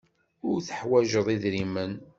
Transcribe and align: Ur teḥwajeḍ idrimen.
Ur 0.49 0.57
teḥwajeḍ 0.67 1.27
idrimen. 1.35 1.93